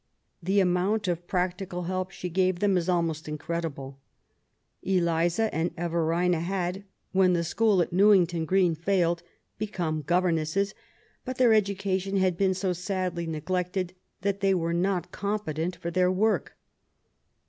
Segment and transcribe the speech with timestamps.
[0.41, 3.99] The amount of practical help she gave them is almost incredible.
[4.81, 9.21] Eliza and Everina had, when the school at Newington Green failed,
[9.59, 10.73] become governesses,
[11.23, 16.11] but their education had been so sadly neglected that they were not competent for their
[16.11, 16.57] work.